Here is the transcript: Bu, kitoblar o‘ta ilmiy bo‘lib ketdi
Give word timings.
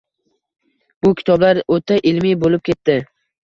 Bu, 1.03 1.11
kitoblar 1.21 1.61
o‘ta 1.77 2.01
ilmiy 2.15 2.37
bo‘lib 2.47 2.69
ketdi 2.75 3.01